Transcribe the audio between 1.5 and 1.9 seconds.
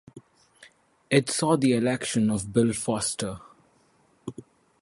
the